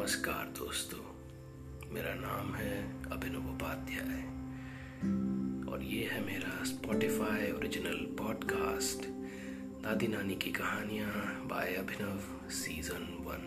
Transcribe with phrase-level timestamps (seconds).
[0.00, 1.02] नमस्कार दोस्तों।
[1.92, 2.76] मेरा नाम है
[3.10, 4.22] अभिनव उपाध्याय
[5.72, 9.04] और ये है मेरा स्पॉटिफाई ओरिजिनल पॉडकास्ट
[9.82, 11.12] दादी नानी की कहानियाँ
[11.46, 13.44] बाय अभिनव सीज़न वन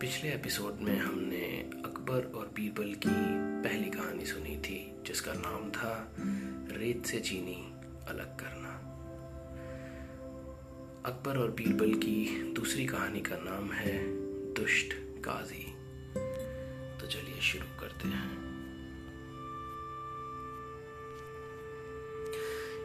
[0.00, 3.18] पिछले एपिसोड में हमने अकबर और बीरबल की
[3.68, 6.14] पहली कहानी सुनी थी, जिसका नाम था
[6.78, 7.60] रेत से चीनी
[8.08, 8.61] अलग करना।
[11.06, 14.02] अकबर और बीरबल की दूसरी कहानी का नाम है
[14.54, 15.74] दुष्ट काजी।
[17.00, 18.32] तो चलिए शुरू करते हैं।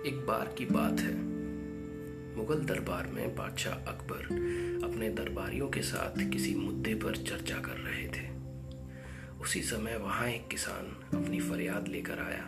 [0.05, 1.16] एक बार की बात है।
[2.38, 4.23] मुगल दरबार में बादशाह अकबर
[4.88, 8.30] अपने दरबारियों के साथ किसी मुद्दे पर चर्चा कर रहे थे।
[9.39, 10.86] उसी समय वहाँ एक किसान
[11.23, 12.45] अपनी फरियाद लेकर आया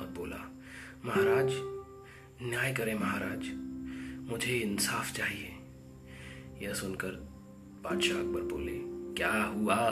[0.00, 0.60] और बोला,
[1.04, 1.48] महाराज,
[2.42, 3.69] न्याय करें महाराज।
[4.30, 5.48] मुझे इंसाफ चाहिए।
[6.62, 7.08] यह सुनकर
[7.82, 8.78] बादशाह अकबर बोले,
[9.14, 9.90] क्या हुआ?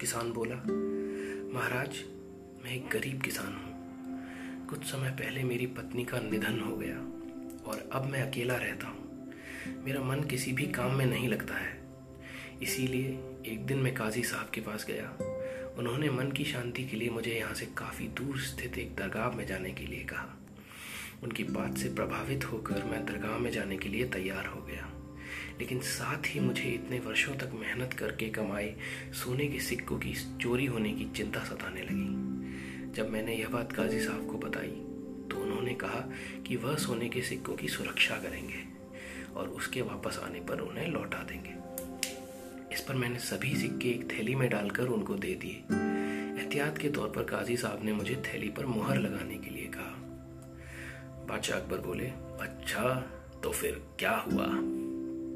[0.00, 0.54] किसान बोला,
[1.54, 1.88] महाराज,
[2.64, 3.74] मैं एक गरीब किसान हूँ।
[4.66, 6.96] कुछ समय पहले मेरी पत्नी का निधन हो गया
[7.70, 9.32] और अब मैं अकेला रहता हूँ।
[9.84, 11.84] मेरा मन किसी भी काम में नहीं लगता है।
[12.62, 15.16] इसीलिए एक दिन मैं काजी साहब के पास गया।
[15.78, 19.46] उन्होंने मन की शांति के लिए मुझे यहाँ से काफ़ी दूर स्थित एक दरगाह में
[19.46, 20.40] जाने के लिए कहा।
[21.22, 24.90] उनकी बात से प्रभावित होकर मैं दरगाह में जाने के लिए तैयार हो गया।
[25.60, 28.76] लेकिन साथ ही मुझे इतने वर्षों तक मेहनत करके कमाए
[29.12, 34.00] सोने के सिक्कों की, चोरी होने की चिंता सताने लगी। जब मैंने यह बात काजी
[34.00, 34.80] साहब को बताई
[35.30, 36.00] तो उन्होंने कहा
[36.46, 38.62] कि वह सोने के सिक्कों की सुरक्षा करेंगे
[39.36, 41.54] और उसके वापस आने पर उन्हें लौटा देंगे।
[42.74, 45.62] इस पर मैंने सभी सिक्के एक थैली में डालकर उनको दे दिए।
[46.40, 49.63] एहतियात के तौर पर काजी साहब ने मुझे थैली पर मुहर लगाने के लिए
[51.34, 52.04] बादशाह अकबर बोले
[52.40, 52.90] अच्छा
[53.42, 54.44] तो फिर क्या हुआ?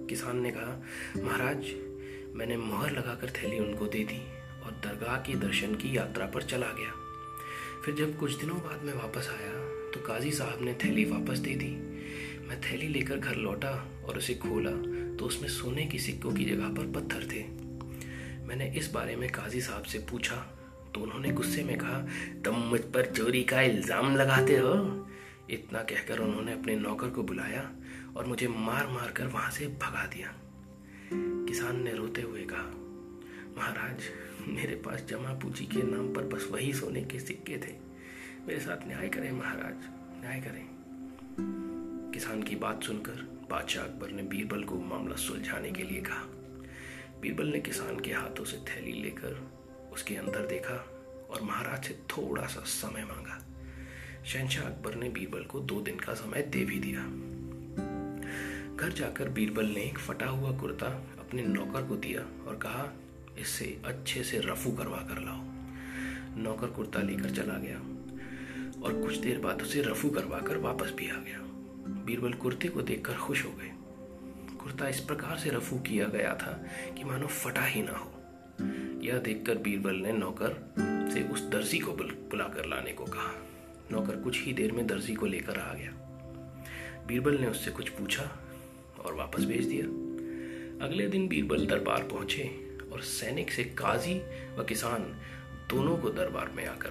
[0.09, 0.75] किसान ने कहा,
[1.19, 1.64] महाराज,
[2.34, 4.19] मैंने मोहर लगाकर थैली उनको दे दी
[4.62, 6.92] और दरगाह की दर्शन की यात्रा पर चला गया।
[7.84, 9.53] फिर जब कुछ दिनों बाद मैं वापस आया
[9.92, 11.72] तो काजी साहब ने थैली वापस दे दी।
[12.48, 13.75] मैं थैली लेकर घर लौटा
[14.09, 14.70] और उसे खोला
[15.19, 17.42] तो उसमें सोने की सिक्कों की जगह पर पत्थर थे।
[18.47, 20.36] मैंने इस बारे में काजी साहब से पूछा
[20.94, 22.00] तो उन्होंने गुस्से में कहा,
[22.44, 24.75] तुम मुझ पर चोरी का इल्ज़ाम लगाते हो?
[25.50, 27.70] इतना कहकर उन्होंने अपने नौकर को बुलाया
[28.16, 30.34] और मुझे मार मार कर वहाँ से भगा दिया।
[31.12, 32.70] किसान ने रोते हुए कहा,
[33.59, 34.03] महाराज,
[34.48, 37.72] मेरे पास जमा पूंजी के नाम पर बस वही सोने के सिक्के थे।
[38.47, 39.75] मेरे साथ न्याय करें महाराज,
[40.20, 40.66] न्याय करें।
[42.12, 46.25] किसान की बात सुनकर बादशाह अकबर ने बीरबल को मामला सुलझाने के लिए कहा।
[47.20, 49.50] बीरबल ने किसान के हाथों से थैली लेकर
[49.92, 50.75] उसके अंदर देखा
[51.30, 53.47] और महाराज से थोड़ा सा समय मांगा।
[54.28, 57.00] शहनशाह अकबर ने बीरबल को दो दिन का समय दे भी दिया।
[58.77, 60.87] घर जाकर बीरबल ने एक फटा हुआ कुर्ता
[61.19, 62.93] अपने नौकर को दिया और कहा
[63.39, 65.41] इससे अच्छे से रफू करवा कर लाओ।
[66.43, 67.78] नौकर कुर्ता लेकर चला गया
[68.83, 71.39] और कुछ देर बाद उसे रफू करवा कर वापस भी आ गया।
[72.05, 73.72] बीरबल कुर्ते को देखकर खुश हो गए।
[74.56, 76.66] कुर्ता इस प्रकार से रफू किया गया था
[76.99, 78.12] कि मानो फटा ही ना हो।
[79.03, 80.75] यह देखकर बीरबल ने नौकर
[81.15, 83.47] से उस दर्जी को बुलाकर लाने को कहा।
[83.93, 85.91] नौकर कुछ ही देर में दर्जी को लेकर आ गया।
[87.06, 88.38] बीरबल ने उससे कुछ पूछा
[89.04, 89.84] और वापस भेज दिया।
[90.87, 92.43] अगले दिन बीरबल दरबार पहुँचे
[92.93, 94.21] और सैनिक से काजी
[94.56, 95.03] व किसान
[95.71, 96.91] दोनों को दरबार में आकर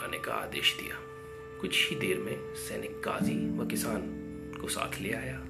[0.00, 0.96] लाने का आदेश दिया।
[1.60, 4.00] कुछ ही देर में सैनिक काजी व किसान
[4.60, 5.42] को साथ ले आया।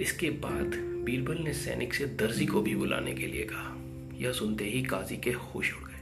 [0.00, 3.76] इसके बाद बीरबल ने सैनिक से दर्जी को भी बुलाने के लिए कहा।
[4.18, 6.00] यह सुनते ही काजी के होश उड़ गए।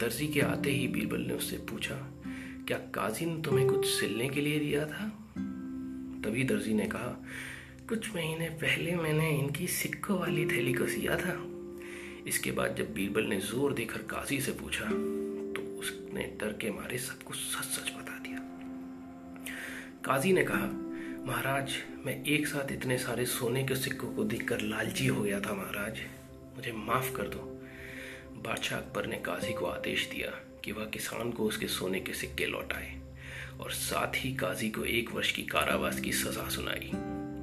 [0.00, 2.12] दर्जी के आते ही बीरबल ने उससे पूछा
[2.70, 5.06] क्या काजी ने तुम्हें कुछ सिलने के लिए दिया था?
[6.24, 7.08] तभी दर्जी ने कहा,
[7.88, 11.34] कुछ महीने पहले मैंने इनकी सिक्कों वाली थैली को सिया था।
[12.26, 16.98] इसके बाद जब बीरबल ने ज़ोर देकर काजी से पूछा तो उसने डर के मारे
[16.98, 18.38] सब कुछ सच सच बता दिया।
[20.04, 20.68] काजी ने कहा,
[21.26, 21.72] महाराज,
[22.06, 25.98] मैं एक साथ इतने सारे सोने के सिक्कों को देखकर लालची हो गया था, महाराज।
[26.56, 27.42] मुझे माफ़ कर दो।
[28.46, 30.30] बादशाह अकबर ने काजी को आदेश दिया।
[30.64, 32.98] कि वह किसान को उसके सोने के सिक्के लौटाए
[33.60, 36.92] और साथ ही काजी को एक वर्ष की कारावास की सजा सुनाई।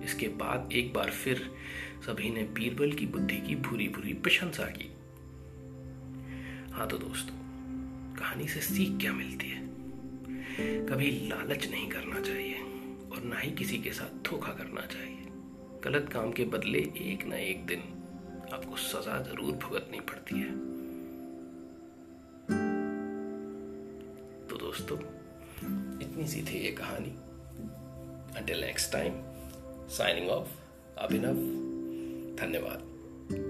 [0.05, 1.51] इसके बाद एक बार फिर
[2.05, 4.91] सभी ने बीरबल की बुद्धि की भूरी भूरी प्रशंसा की।
[6.73, 7.35] हाँ तो दोस्तों,
[8.15, 9.65] कहानी से सीख क्या मिलती है?
[10.85, 12.55] कभी लालच नहीं करना चाहिए
[13.11, 15.25] और ना ही किसी के साथ धोखा करना चाहिए।
[15.83, 17.79] गलत काम के बदले एक ना एक दिन
[18.53, 20.76] आपको सजा ज़रूर भुगतनी पड़ती है।
[24.77, 24.97] दोस्तों
[26.01, 27.09] इतनी सी थी ये कहानी।
[28.37, 29.13] Until next time
[29.89, 30.49] signing off
[30.97, 31.39] Abhinav
[32.41, 32.86] धन्यवाद।